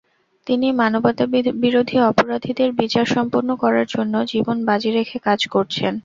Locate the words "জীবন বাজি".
4.31-4.89